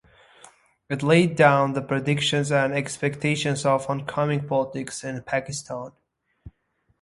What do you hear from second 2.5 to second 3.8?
and expectations